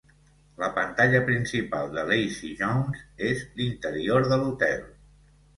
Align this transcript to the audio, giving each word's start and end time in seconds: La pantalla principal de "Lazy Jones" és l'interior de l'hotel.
La 0.61 0.69
pantalla 0.77 1.19
principal 1.27 1.93
de 1.97 2.07
"Lazy 2.13 2.51
Jones" 2.63 3.05
és 3.29 3.47
l'interior 3.63 4.27
de 4.33 4.41
l'hotel. 4.43 4.85